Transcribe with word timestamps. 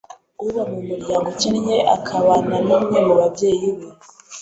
uba 0.45 0.61
mu 0.71 0.79
muryango 0.87 1.25
ukennye 1.33 1.77
akabana 1.95 2.57
n 2.67 2.69
umwe 2.77 2.97
mu 3.07 3.13
babyeyi 3.19 3.67
be 3.75 3.85